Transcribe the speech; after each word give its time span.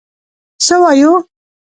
څه 0.65 0.75
وایو. 0.81 1.11